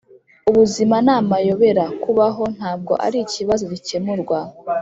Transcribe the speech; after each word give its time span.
ubuzima 0.49 0.95
ni 1.05 1.11
amayobera 1.19 1.85
kubaho, 2.03 2.43
ntabwo 2.55 2.93
ari 3.05 3.17
ikibazo 3.25 3.63
gikemurwa. 3.73 4.39